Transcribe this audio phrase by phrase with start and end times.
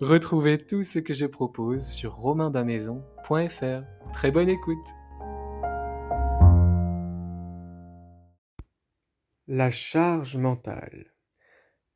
[0.00, 3.84] Retrouvez tout ce que je propose sur romainbamaison.fr.
[4.12, 4.88] Très bonne écoute
[9.46, 11.12] La charge mentale.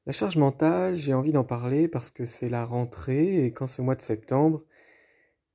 [0.07, 3.83] La charge mentale, j'ai envie d'en parler parce que c'est la rentrée et quand ce
[3.83, 4.65] mois de septembre,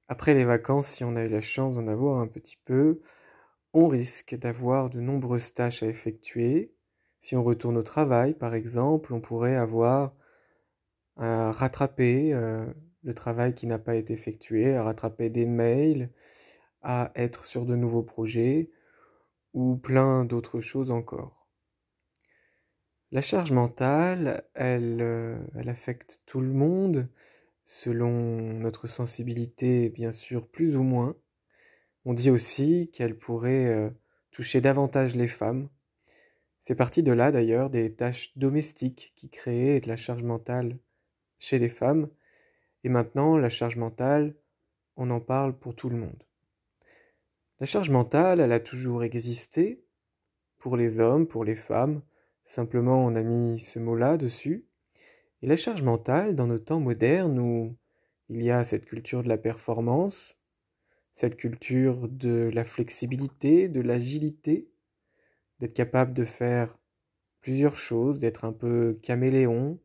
[0.10, 3.00] après les vacances, si on a eu la chance d'en avoir un petit peu,
[3.72, 6.74] on risque d'avoir de nombreuses tâches à effectuer.
[7.22, 10.14] Si on retourne au travail, par exemple, on pourrait avoir
[11.18, 12.66] à rattraper euh,
[13.04, 16.10] le travail qui n'a pas été effectué, à rattraper des mails,
[16.82, 18.72] à être sur de nouveaux projets
[19.54, 21.48] ou plein d'autres choses encore.
[23.12, 27.08] La charge mentale, elle, euh, elle affecte tout le monde
[27.66, 31.16] selon notre sensibilité, bien sûr, plus ou moins.
[32.06, 33.90] On dit aussi qu'elle pourrait euh,
[34.32, 35.70] toucher davantage les femmes.
[36.60, 40.80] C'est parti de là d'ailleurs des tâches domestiques qui créaient de la charge mentale
[41.44, 42.08] chez les femmes,
[42.86, 44.34] et maintenant la charge mentale,
[44.96, 46.24] on en parle pour tout le monde.
[47.60, 49.84] La charge mentale, elle a toujours existé,
[50.58, 52.02] pour les hommes, pour les femmes,
[52.46, 54.66] simplement on a mis ce mot-là dessus,
[55.42, 57.76] et la charge mentale, dans nos temps modernes où
[58.30, 60.40] il y a cette culture de la performance,
[61.14, 64.70] cette culture de la flexibilité, de l'agilité,
[65.60, 66.78] d'être capable de faire
[67.42, 69.78] plusieurs choses, d'être un peu caméléon,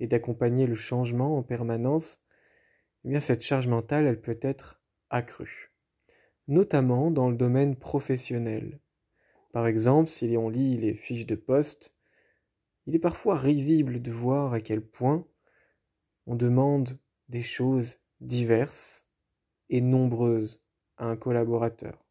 [0.00, 2.18] et d'accompagner le changement en permanence,
[3.04, 5.72] eh cette charge mentale, elle peut être accrue,
[6.48, 8.80] notamment dans le domaine professionnel.
[9.52, 11.94] Par exemple, si on lit les fiches de poste,
[12.86, 15.26] il est parfois risible de voir à quel point
[16.26, 19.06] on demande des choses diverses
[19.68, 20.62] et nombreuses
[20.96, 22.04] à un collaborateur.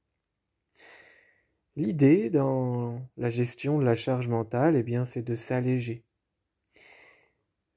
[1.75, 6.03] L'idée dans la gestion de la charge mentale, eh bien, c'est de s'alléger,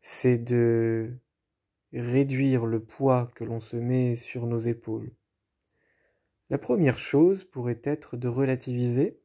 [0.03, 1.17] c'est de
[1.93, 5.13] réduire le poids que l'on se met sur nos épaules.
[6.51, 9.21] La première chose pourrait être de relativiser.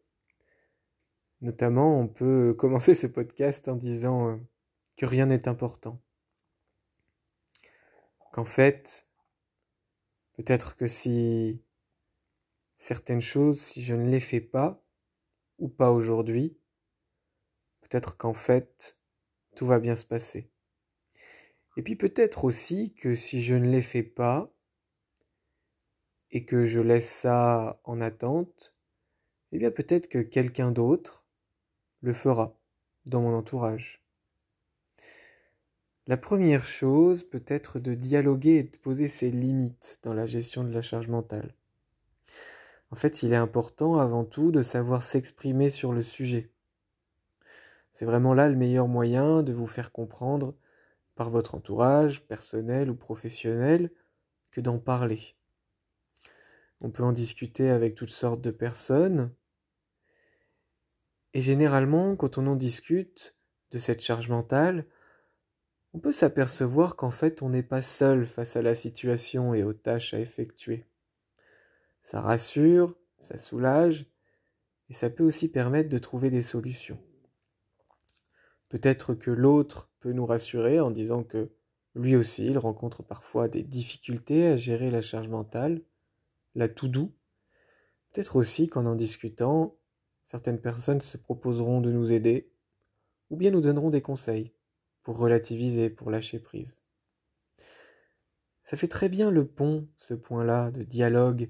[1.41, 4.37] Notamment, on peut commencer ce podcast en disant euh,
[4.95, 5.99] que rien n'est important.
[8.31, 9.07] Qu'en fait,
[10.33, 11.59] peut-être que si
[12.77, 14.83] certaines choses, si je ne les fais pas,
[15.57, 16.55] ou pas aujourd'hui,
[17.81, 18.99] peut-être qu'en fait,
[19.55, 20.51] tout va bien se passer.
[21.77, 24.51] Et puis peut-être aussi que si je ne les fais pas
[26.31, 28.73] et que je laisse ça en attente,
[29.51, 31.23] eh bien peut-être que quelqu'un d'autre
[32.01, 32.57] le fera
[33.05, 34.03] dans mon entourage.
[36.07, 40.63] La première chose peut être de dialoguer et de poser ses limites dans la gestion
[40.63, 41.53] de la charge mentale.
[42.89, 46.49] En fait, il est important avant tout de savoir s'exprimer sur le sujet.
[47.93, 50.55] C'est vraiment là le meilleur moyen de vous faire comprendre
[51.17, 53.91] par votre entourage, personnel ou professionnel,
[54.51, 55.35] que d'en parler.
[56.79, 59.33] On peut en discuter avec toutes sortes de personnes.
[61.33, 63.35] Et généralement, quand on en discute
[63.71, 64.85] de cette charge mentale,
[65.93, 69.73] on peut s'apercevoir qu'en fait on n'est pas seul face à la situation et aux
[69.73, 70.85] tâches à effectuer.
[72.03, 74.05] Ça rassure, ça soulage,
[74.89, 76.99] et ça peut aussi permettre de trouver des solutions.
[78.69, 81.49] Peut-être que l'autre peut nous rassurer en disant que
[81.95, 85.81] lui aussi, il rencontre parfois des difficultés à gérer la charge mentale,
[86.53, 87.11] la tout doux.
[88.11, 89.75] Peut-être aussi qu'en en discutant,
[90.25, 92.51] certaines personnes se proposeront de nous aider,
[93.29, 94.53] ou bien nous donneront des conseils
[95.01, 96.77] pour relativiser, pour lâcher prise.
[98.63, 101.49] Ça fait très bien le pont, ce point-là, de dialogue,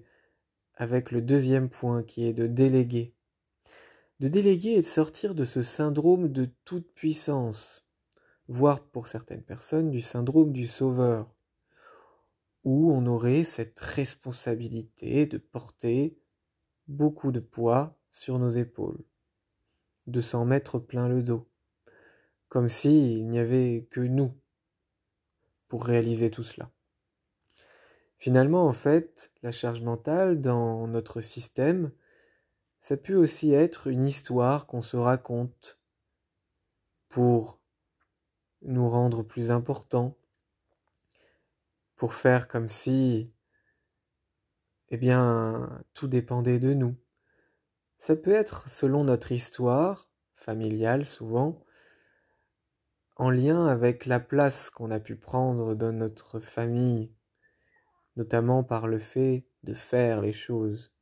[0.76, 3.16] avec le deuxième point qui est de déléguer.
[4.20, 7.88] De déléguer et de sortir de ce syndrome de toute puissance,
[8.48, 11.32] voire pour certaines personnes du syndrome du sauveur,
[12.64, 16.18] où on aurait cette responsabilité de porter
[16.88, 19.06] beaucoup de poids sur nos épaules,
[20.08, 21.48] de s'en mettre plein le dos,
[22.50, 24.34] comme s'il n'y avait que nous
[25.68, 26.72] pour réaliser tout cela.
[28.18, 31.92] Finalement, en fait, la charge mentale dans notre système,
[32.80, 35.80] ça peut aussi être une histoire qu'on se raconte
[37.10, 37.60] pour
[38.62, 40.18] nous rendre plus importants,
[41.96, 43.32] pour faire comme si,
[44.90, 46.96] eh bien, tout dépendait de nous.
[47.98, 51.64] Ça peut être, selon notre histoire, familiale souvent,
[53.16, 57.12] en lien avec la place qu'on a pu prendre dans notre famille,
[58.16, 60.94] notamment par le fait de faire les choses.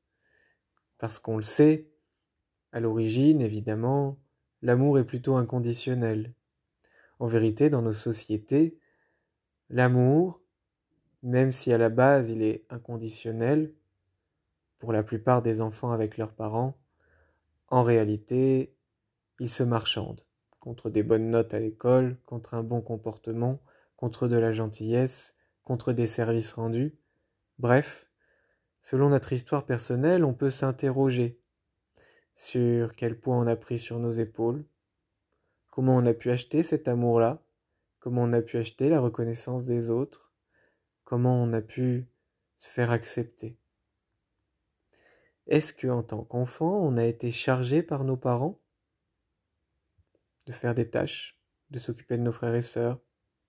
[0.98, 1.90] Parce qu'on le sait,
[2.72, 4.18] à l'origine, évidemment,
[4.62, 6.34] l'amour est plutôt inconditionnel.
[7.20, 8.78] En vérité, dans nos sociétés,
[9.70, 10.42] l'amour,
[11.24, 13.74] même si à la base il est inconditionnel,
[14.78, 16.78] pour la plupart des enfants avec leurs parents,
[17.70, 18.76] en réalité,
[19.40, 20.26] il se marchandent
[20.60, 23.62] contre des bonnes notes à l'école, contre un bon comportement,
[23.98, 26.98] contre de la gentillesse, contre des services rendus.
[27.60, 28.10] Bref,
[28.86, 31.42] selon notre histoire personnelle, on peut s'interroger
[32.36, 34.64] sur quel poids on a pris sur nos épaules,
[35.72, 37.42] comment on a pu acheter cet amour-là,
[38.00, 40.32] comment on a pu acheter la reconnaissance des autres,
[41.04, 42.06] comment on a pu
[42.60, 43.58] se faire accepter.
[45.48, 48.62] Est-ce que en tant qu'enfant, on a été chargé par nos parents
[50.46, 51.40] de faire des tâches,
[51.72, 53.00] de s'occuper de nos frères et sœurs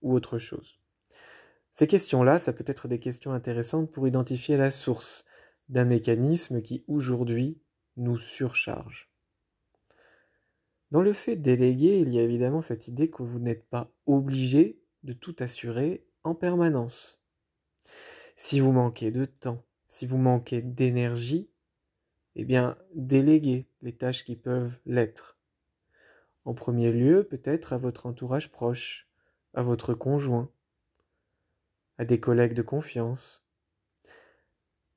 [0.00, 0.81] ou autre chose?
[1.78, 5.26] Ces questions-là, ça peut être des questions intéressantes pour identifier la source
[5.69, 7.61] d'un mécanisme qui aujourd'hui
[7.99, 9.11] nous surcharge.
[10.90, 13.93] Dans le fait de déléguer, il y a évidemment cette idée que vous n'êtes pas
[14.06, 17.20] obligé de tout assurer en permanence.
[18.37, 21.50] Si vous manquez de temps, si vous manquez d'énergie,
[22.37, 25.37] eh bien, déléguez les tâches qui peuvent l'être.
[26.46, 29.11] En premier lieu, peut-être à votre entourage proche,
[29.52, 30.50] à votre conjoint,
[31.98, 33.44] à des collègues de confiance.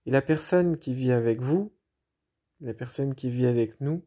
[0.05, 1.73] Et la personne qui vit avec vous,
[2.61, 4.05] la personne qui vit avec nous,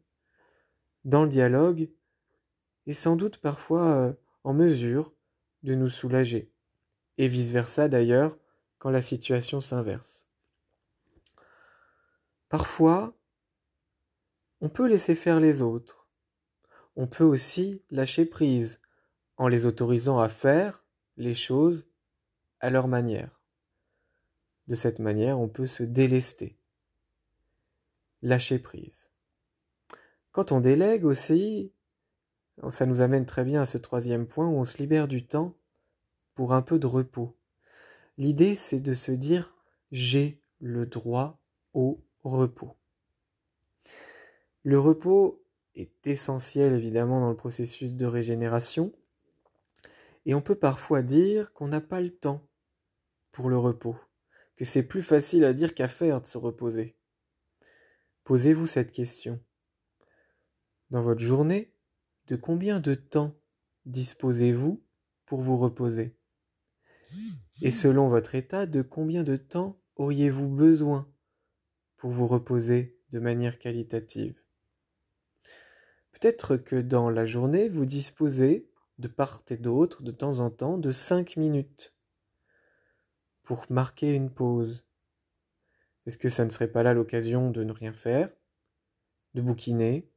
[1.04, 1.90] dans le dialogue,
[2.86, 4.12] est sans doute parfois euh,
[4.44, 5.12] en mesure
[5.62, 6.50] de nous soulager,
[7.18, 8.36] et vice-versa d'ailleurs
[8.78, 10.26] quand la situation s'inverse.
[12.48, 13.16] Parfois,
[14.60, 16.08] on peut laisser faire les autres.
[16.96, 18.80] On peut aussi lâcher prise
[19.36, 20.84] en les autorisant à faire
[21.16, 21.88] les choses
[22.62, 23.42] à leur manière.
[24.68, 26.56] De cette manière, on peut se délester.
[28.22, 29.10] Lâcher prise.
[30.30, 31.72] Quand on délègue aussi,
[32.70, 35.54] ça nous amène très bien à ce troisième point où on se libère du temps
[36.34, 37.36] pour un peu de repos.
[38.16, 39.56] L'idée, c'est de se dire
[39.90, 41.40] j'ai le droit
[41.74, 42.76] au repos.
[44.62, 45.42] Le repos
[45.74, 48.92] est essentiel évidemment dans le processus de régénération
[50.24, 52.46] et on peut parfois dire qu'on n'a pas le temps
[53.32, 53.96] pour le repos,
[54.56, 56.96] que c'est plus facile à dire qu'à faire de se reposer.
[58.24, 59.40] Posez-vous cette question.
[60.90, 61.74] Dans votre journée,
[62.28, 63.34] de combien de temps
[63.86, 64.84] disposez-vous
[65.24, 66.14] pour vous reposer?
[67.62, 71.10] Et selon votre état, de combien de temps auriez-vous besoin
[71.96, 74.40] pour vous reposer de manière qualitative?
[76.12, 80.78] Peut-être que dans la journée, vous disposez, de part et d'autre, de temps en temps,
[80.78, 81.92] de cinq minutes
[83.42, 84.84] pour marquer une pause.
[86.06, 88.32] Est-ce que ça ne serait pas là l'occasion de ne rien faire,
[89.34, 90.10] de bouquiner,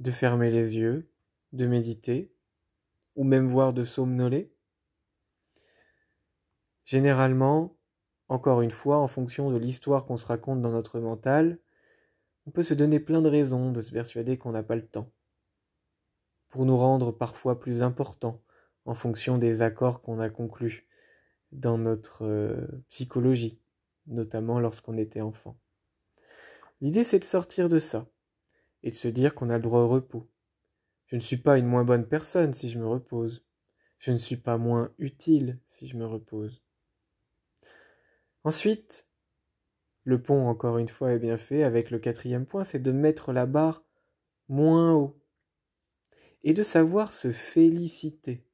[0.00, 1.10] de fermer les yeux,
[1.52, 2.34] de méditer,
[3.16, 4.52] ou même voir de somnoler?
[6.84, 7.76] Généralement,
[8.28, 11.58] encore une fois, en fonction de l'histoire qu'on se raconte dans notre mental,
[12.46, 15.12] on peut se donner plein de raisons de se persuader qu'on n'a pas le temps.
[16.48, 18.42] Pour nous rendre parfois plus importants
[18.86, 20.87] en fonction des accords qu'on a conclus
[21.52, 23.60] dans notre euh, psychologie,
[24.06, 25.58] notamment lorsqu'on était enfant.
[26.80, 28.08] L'idée c'est de sortir de ça
[28.82, 30.28] et de se dire qu'on a le droit au repos.
[31.06, 33.44] Je ne suis pas une moins bonne personne si je me repose.
[33.98, 36.62] Je ne suis pas moins utile si je me repose.
[38.44, 39.08] Ensuite,
[40.04, 43.32] le pont, encore une fois, est bien fait avec le quatrième point, c'est de mettre
[43.32, 43.84] la barre
[44.48, 45.20] moins haut
[46.42, 48.47] et de savoir se féliciter.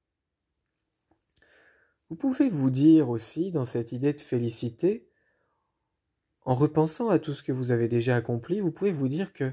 [2.14, 5.10] Vous pouvez vous dire aussi, dans cette idée de félicité,
[6.42, 9.52] en repensant à tout ce que vous avez déjà accompli, vous pouvez vous dire que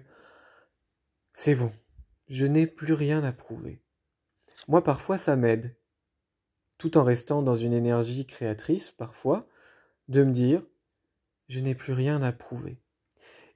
[1.33, 1.71] c'est bon,
[2.27, 3.81] je n'ai plus rien à prouver.
[4.67, 5.75] Moi, parfois, ça m'aide,
[6.77, 9.47] tout en restant dans une énergie créatrice, parfois,
[10.07, 10.61] de me dire,
[11.49, 12.77] je n'ai plus rien à prouver.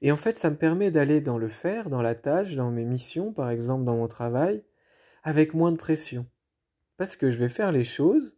[0.01, 2.85] Et en fait, ça me permet d'aller dans le faire, dans la tâche, dans mes
[2.85, 4.63] missions, par exemple dans mon travail,
[5.21, 6.25] avec moins de pression.
[6.97, 8.35] Parce que je vais faire les choses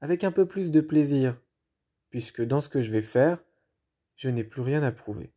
[0.00, 1.40] avec un peu plus de plaisir,
[2.10, 3.44] puisque dans ce que je vais faire,
[4.16, 5.32] je n'ai plus rien à prouver.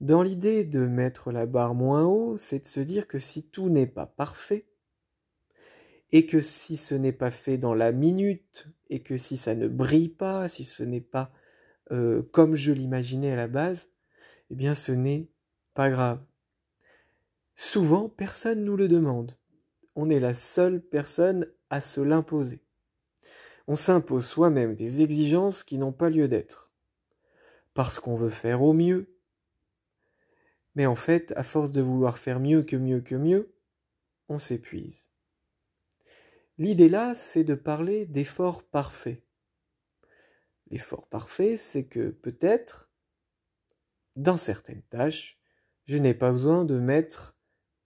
[0.00, 3.70] Dans l'idée de mettre la barre moins haut, c'est de se dire que si tout
[3.70, 4.66] n'est pas parfait,
[6.12, 9.66] et que si ce n'est pas fait dans la minute, et que si ça ne
[9.66, 11.32] brille pas, si ce n'est pas
[11.90, 13.90] euh, comme je l'imaginais à la base,
[14.50, 15.28] eh bien ce n'est
[15.74, 16.22] pas grave.
[17.54, 19.36] Souvent, personne nous le demande.
[19.94, 21.46] On est la seule personne
[21.80, 22.64] se l'imposer
[23.66, 26.70] on s'impose soi-même des exigences qui n'ont pas lieu d'être.
[27.72, 29.16] Parce qu'on veut faire au mieux.
[30.74, 33.54] Mais en fait, à force de vouloir faire mieux que mieux que mieux,
[34.28, 35.08] on s'épuise.
[36.58, 39.22] L'idée là, c'est de parler d'effort parfait.
[40.70, 42.90] L'effort parfait, c'est que peut-être,
[44.16, 45.38] dans certaines tâches,
[45.86, 47.36] je n'ai pas besoin de mettre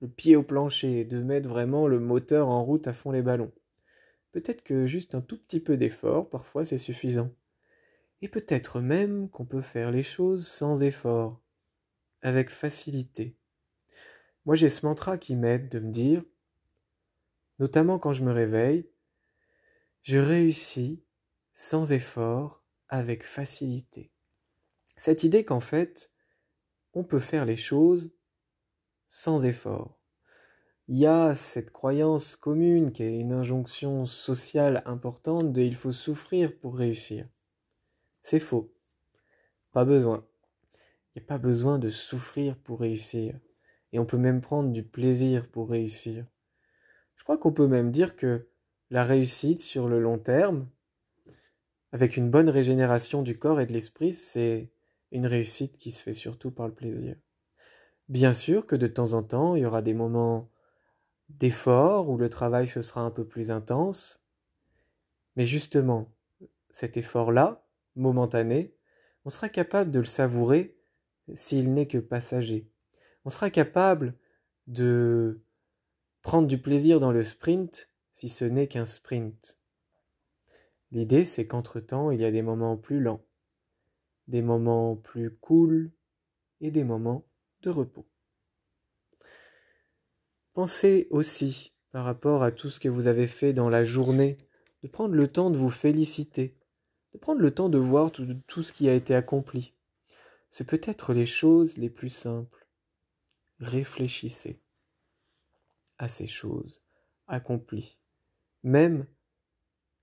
[0.01, 3.53] le pied au plancher, de mettre vraiment le moteur en route à fond les ballons.
[4.39, 7.35] Peut-être que juste un tout petit peu d'effort, parfois c'est suffisant.
[8.23, 11.43] Et peut-être même qu'on peut faire les choses sans effort,
[12.23, 13.37] avec facilité.
[14.45, 16.23] Moi j'ai ce mantra qui m'aide de me dire,
[17.59, 18.89] notamment quand je me réveille,
[20.03, 21.03] je réussis
[21.53, 24.13] sans effort, avec facilité.
[24.97, 26.13] Cette idée qu'en fait,
[26.95, 28.13] on peut faire les choses
[29.09, 29.98] sans effort
[30.89, 35.93] il y a cette croyance commune qui est une injonction sociale importante de il faut
[35.93, 37.27] souffrir pour réussir.
[38.23, 38.73] C'est faux.
[39.73, 40.27] Pas besoin.
[41.15, 43.39] Il n'y a pas besoin de souffrir pour réussir.
[43.93, 46.25] Et on peut même prendre du plaisir pour réussir.
[47.17, 48.49] Je crois qu'on peut même dire que
[48.89, 50.69] la réussite sur le long terme,
[51.93, 54.71] avec une bonne régénération du corps et de l'esprit, c'est
[55.13, 57.17] une réussite qui se fait surtout par le plaisir.
[58.09, 60.49] Bien sûr que de temps en temps, il y aura des moments
[61.29, 64.23] d'effort où le travail se sera un peu plus intense.
[65.37, 66.11] Mais justement,
[66.71, 67.65] cet effort-là,
[67.97, 68.75] momentané,
[69.25, 70.77] on sera capable de le savourer
[71.35, 72.71] s'il n'est que passager.
[73.25, 74.15] On sera capable
[74.67, 75.41] de
[76.23, 79.59] prendre du plaisir dans le sprint si ce n'est qu'un sprint.
[80.91, 83.23] L'idée, c'est qu'entre-temps, il y a des moments plus lents,
[84.27, 85.91] des moments plus cool
[86.61, 87.27] et des moments
[87.63, 88.07] de repos.
[90.59, 94.39] Pensez aussi, par rapport à tout ce que vous avez fait dans la journée,
[94.83, 96.57] de prendre le temps de vous féliciter,
[97.13, 99.73] de prendre le temps de voir tout, ce qui a été accompli.
[100.51, 102.67] C'est peut-être les choses les plus simples.
[103.61, 104.61] Réfléchissez
[105.97, 106.83] à ces choses
[107.29, 107.97] accomplies,
[108.65, 109.07] même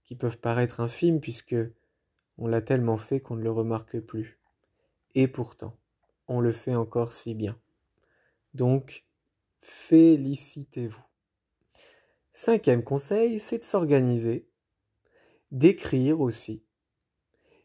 [0.06, 1.58] qui peuvent paraître infimes puisque
[2.38, 4.40] on l'a tellement fait qu'on ne le remarque plus.
[5.16, 5.78] Et pourtant,
[6.30, 7.60] on le fait encore si bien.
[8.54, 9.05] Donc,
[9.66, 11.04] félicitez-vous.
[12.34, 14.48] Cinquième conseil, c'est de s'organiser,
[15.52, 16.64] d'écrire aussi,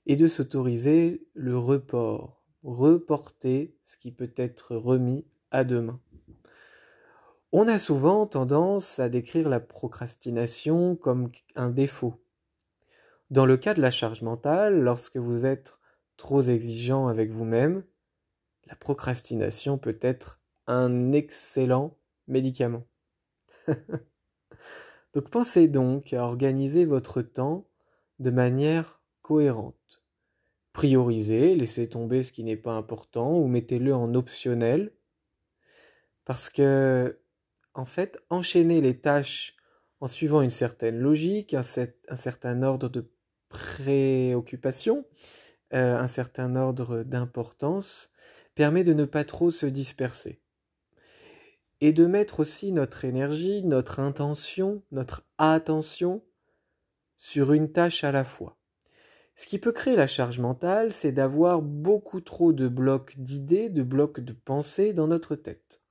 [0.06, 6.00] et de s'autoriser le report, reporter ce qui peut être remis à demain.
[7.52, 12.14] On a souvent tendance à décrire la procrastination comme un défaut.
[13.28, 15.78] Dans le cas de la charge mentale, lorsque vous êtes
[16.16, 17.84] trop exigeant avec vous-même,
[18.66, 20.39] la procrastination peut être
[20.70, 21.96] un excellent
[22.28, 22.86] médicament.
[25.14, 27.66] donc pensez donc à organiser votre temps
[28.20, 30.02] de manière cohérente.
[30.72, 34.92] Priorisez, laissez tomber ce qui n'est pas important ou mettez-le en optionnel.
[36.24, 37.18] Parce que,
[37.74, 39.56] en fait, enchaîner les tâches
[40.00, 43.10] en suivant une certaine logique, un, certain ordre de
[43.48, 45.04] préoccupation,
[45.74, 48.12] euh, un certain ordre d'importance,
[48.54, 50.40] permet de ne pas trop se disperser
[51.80, 56.22] et de mettre aussi notre énergie, notre intention, notre attention
[57.16, 58.58] sur une tâche à la fois.
[59.34, 63.82] Ce qui peut créer la charge mentale, c'est d'avoir beaucoup trop de blocs d'idées, de
[63.82, 65.82] blocs de pensées dans notre tête.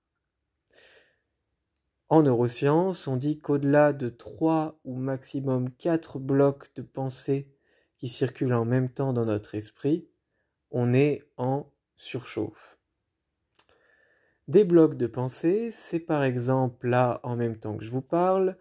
[2.09, 7.51] En neurosciences, on dit qu'au-delà de trois ou maximum quatre blocs de pensées
[7.97, 10.07] qui circulent en même temps dans notre esprit,
[10.71, 12.78] on est en surchauffe.
[14.49, 18.57] Des blocs de pensée, c'est par exemple là, en même temps que je vous parle,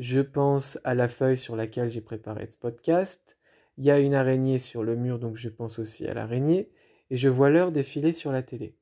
[0.00, 3.38] je pense à la feuille sur laquelle j'ai préparé ce podcast,
[3.78, 6.72] il y a une araignée sur le mur, donc je pense aussi à l'araignée,
[7.10, 8.74] et je vois l'heure défiler sur la télé.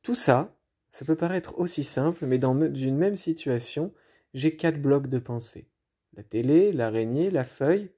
[0.00, 0.56] Tout ça,
[0.92, 3.92] ça peut paraître aussi simple, mais dans une même situation,
[4.32, 5.66] j'ai quatre blocs de pensée.
[6.14, 7.90] La télé, l'araignée, la feuille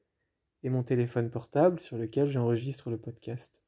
[0.62, 3.60] et mon téléphone portable sur lequel j'enregistre le podcast.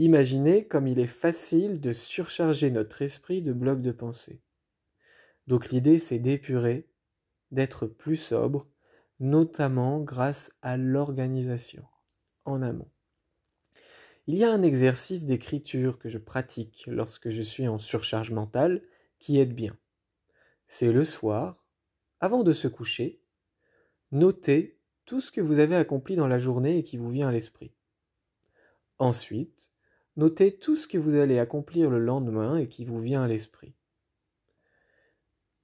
[0.00, 4.40] Imaginez comme il est facile de surcharger notre esprit de blocs de pensée.
[5.48, 6.88] Donc l'idée c'est d'épurer,
[7.50, 8.68] d'être plus sobre,
[9.18, 11.84] notamment grâce à l'organisation
[12.44, 12.88] en amont.
[14.28, 18.82] Il y a un exercice d'écriture que je pratique lorsque je suis en surcharge mentale
[19.18, 19.76] qui aide bien.
[20.68, 21.64] C'est le soir,
[22.20, 23.20] avant de se coucher,
[24.12, 27.32] noter tout ce que vous avez accompli dans la journée et qui vous vient à
[27.32, 27.72] l'esprit.
[28.98, 29.72] Ensuite,
[30.18, 33.76] Notez tout ce que vous allez accomplir le lendemain et qui vous vient à l'esprit.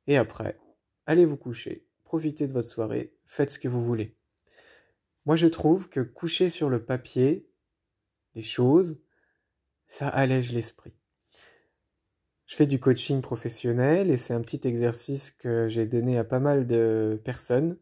[0.06, 0.60] Et après,
[1.06, 4.16] allez vous coucher, profitez de votre soirée, faites ce que vous voulez.
[5.26, 7.48] Moi je trouve que coucher sur le papier
[8.36, 9.00] les choses,
[9.88, 10.94] ça allège l'esprit.
[12.46, 16.38] Je fais du coaching professionnel et c'est un petit exercice que j'ai donné à pas
[16.38, 17.76] mal de personnes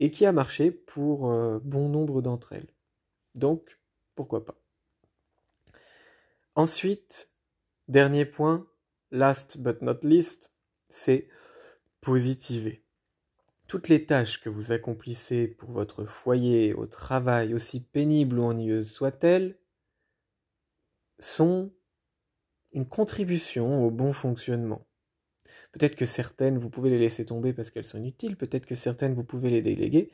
[0.00, 2.74] et qui a marché pour euh, bon nombre d'entre elles.
[3.34, 3.80] Donc,
[4.14, 4.60] pourquoi pas?
[6.58, 7.30] Ensuite,
[7.86, 8.66] dernier point,
[9.12, 10.52] last but not least,
[10.90, 11.28] c'est
[12.00, 12.82] positiver.
[13.68, 18.90] Toutes les tâches que vous accomplissez pour votre foyer, au travail, aussi pénibles ou ennuyeuses
[18.90, 19.56] soient-elles,
[21.20, 21.72] sont
[22.72, 24.84] une contribution au bon fonctionnement.
[25.70, 29.14] Peut-être que certaines, vous pouvez les laisser tomber parce qu'elles sont inutiles, peut-être que certaines,
[29.14, 30.10] vous pouvez les déléguer,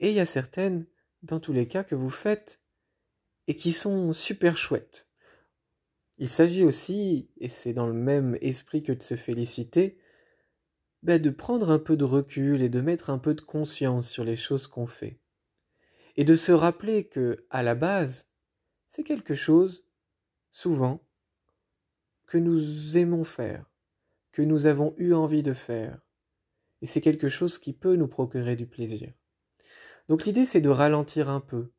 [0.00, 0.84] et il y a certaines,
[1.22, 2.60] dans tous les cas, que vous faites
[3.46, 5.06] et qui sont super chouettes.
[6.18, 9.98] Il s'agit aussi, et c'est dans le même esprit que de se féliciter,
[11.02, 14.24] ben, de prendre un peu de recul et de mettre un peu de conscience sur
[14.24, 15.20] les choses qu'on fait.
[16.16, 18.30] Et de se rappeler que, à la base,
[18.88, 19.86] c'est quelque chose,
[20.50, 21.06] souvent,
[22.26, 23.70] que nous aimons faire,
[24.32, 26.00] que nous avons eu envie de faire.
[26.82, 29.12] Et c'est quelque chose qui peut nous procurer du plaisir.
[30.08, 31.72] Donc l'idée c'est de ralentir un peu,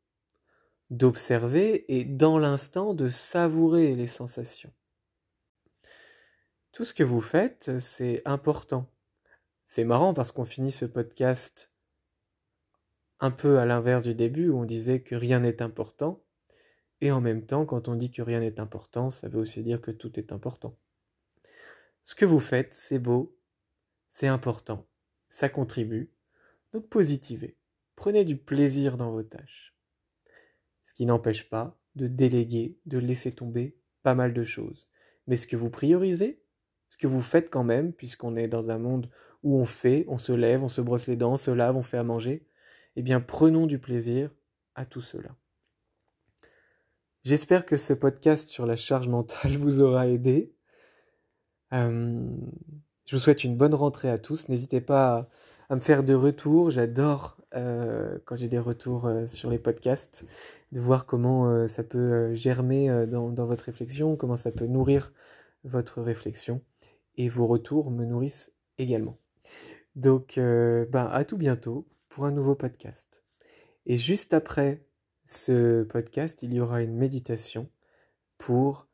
[0.90, 4.72] d'observer et dans l'instant de savourer les sensations.
[6.72, 8.90] Tout ce que vous faites, c'est important.
[9.64, 11.72] C'est marrant parce qu'on finit ce podcast
[13.20, 16.22] un peu à l'inverse du début où on disait que rien n'est important.
[17.00, 19.80] Et en même temps, quand on dit que rien n'est important, ça veut aussi dire
[19.80, 20.76] que tout est important.
[22.02, 23.36] Ce que vous faites, c'est beau,
[24.08, 24.86] c'est important,
[25.28, 26.10] ça contribue.
[26.72, 27.56] Donc positivez.
[27.96, 29.77] Prenez du plaisir dans vos tâches
[30.98, 34.88] qui n'empêche pas de déléguer, de laisser tomber pas mal de choses.
[35.28, 36.42] Mais ce que vous priorisez,
[36.88, 39.08] ce que vous faites quand même, puisqu'on est dans un monde
[39.44, 41.82] où on fait, on se lève, on se brosse les dents, on se lave, on
[41.82, 42.48] fait à manger,
[42.96, 44.32] eh bien prenons du plaisir
[44.74, 45.36] à tout cela.
[47.22, 50.52] J'espère que ce podcast sur la charge mentale vous aura aidé.
[51.72, 52.26] Euh,
[53.04, 54.48] je vous souhaite une bonne rentrée à tous.
[54.48, 55.28] N'hésitez pas
[55.68, 56.70] à, me faire de retours.
[56.70, 60.26] J'adore euh, quand j'ai des retours euh, sur les podcasts,
[60.72, 65.12] de voir comment euh, ça peut germer dans, dans, votre réflexion, comment ça peut nourrir
[65.64, 66.62] votre réflexion.
[67.16, 69.18] Et vos retours me nourrissent également.
[69.96, 73.24] Donc, ben, à tout bientôt pour un nouveau podcast.
[73.86, 74.84] Et juste après
[75.24, 77.68] ce podcast, il y aura une méditation
[78.36, 78.86] pour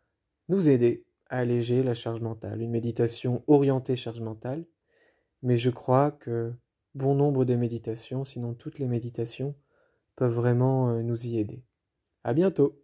[0.49, 2.63] nous aider à alléger la charge mentale.
[2.63, 4.65] Une méditation orientée charge mentale.
[5.43, 6.55] Mais je crois que
[6.95, 9.55] bon nombre de méditations, sinon toutes les méditations,
[10.17, 11.65] peuvent vraiment euh, nous y aider.
[12.25, 12.84] À bientôt!